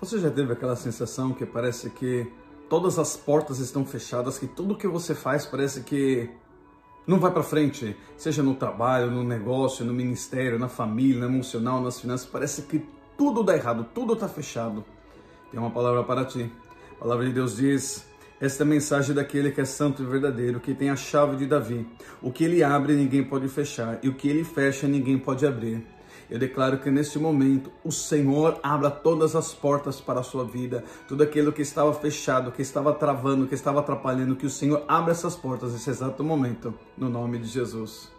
Você 0.00 0.20
já 0.20 0.30
teve 0.30 0.52
aquela 0.52 0.76
sensação 0.76 1.32
que 1.32 1.44
parece 1.44 1.90
que 1.90 2.30
todas 2.68 3.00
as 3.00 3.16
portas 3.16 3.58
estão 3.58 3.84
fechadas, 3.84 4.38
que 4.38 4.46
tudo 4.46 4.76
que 4.76 4.86
você 4.86 5.12
faz 5.12 5.44
parece 5.44 5.80
que 5.80 6.30
não 7.04 7.18
vai 7.18 7.32
para 7.32 7.42
frente, 7.42 7.96
seja 8.16 8.40
no 8.40 8.54
trabalho, 8.54 9.10
no 9.10 9.24
negócio, 9.24 9.84
no 9.84 9.92
ministério, 9.92 10.56
na 10.56 10.68
família, 10.68 11.20
no 11.20 11.26
emocional, 11.26 11.80
nas 11.80 12.00
finanças, 12.00 12.28
parece 12.28 12.62
que 12.62 12.86
tudo 13.16 13.42
dá 13.42 13.56
errado, 13.56 13.88
tudo 13.92 14.12
está 14.12 14.28
fechado. 14.28 14.84
Tem 15.50 15.58
uma 15.58 15.70
palavra 15.70 16.04
para 16.04 16.24
ti. 16.24 16.48
A 16.92 16.94
palavra 17.00 17.26
de 17.26 17.32
Deus 17.32 17.56
diz: 17.56 18.06
esta 18.40 18.62
é 18.62 18.64
a 18.64 18.68
mensagem 18.68 19.12
daquele 19.12 19.50
que 19.50 19.60
é 19.60 19.64
santo 19.64 20.04
e 20.04 20.06
verdadeiro, 20.06 20.60
que 20.60 20.74
tem 20.74 20.90
a 20.90 20.96
chave 20.96 21.36
de 21.36 21.46
Davi. 21.46 21.84
O 22.22 22.30
que 22.30 22.44
ele 22.44 22.62
abre, 22.62 22.94
ninguém 22.94 23.24
pode 23.24 23.48
fechar, 23.48 23.98
e 24.00 24.08
o 24.08 24.14
que 24.14 24.28
ele 24.28 24.44
fecha, 24.44 24.86
ninguém 24.86 25.18
pode 25.18 25.44
abrir. 25.44 25.84
Eu 26.30 26.38
declaro 26.38 26.78
que 26.78 26.90
neste 26.90 27.18
momento 27.18 27.70
o 27.82 27.90
Senhor 27.90 28.58
abra 28.62 28.90
todas 28.90 29.34
as 29.34 29.54
portas 29.54 30.00
para 30.00 30.20
a 30.20 30.22
sua 30.22 30.44
vida, 30.44 30.84
tudo 31.06 31.22
aquilo 31.22 31.52
que 31.52 31.62
estava 31.62 31.92
fechado, 31.94 32.52
que 32.52 32.62
estava 32.62 32.92
travando, 32.92 33.46
que 33.46 33.54
estava 33.54 33.80
atrapalhando, 33.80 34.36
que 34.36 34.46
o 34.46 34.50
Senhor 34.50 34.84
abra 34.86 35.12
essas 35.12 35.34
portas 35.34 35.72
nesse 35.72 35.88
exato 35.90 36.22
momento, 36.22 36.74
no 36.96 37.08
nome 37.08 37.38
de 37.38 37.46
Jesus. 37.46 38.10